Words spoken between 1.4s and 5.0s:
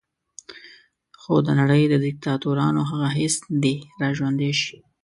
د نړۍ د دیکتاتورانو هغه حس دې را ژوندی شي.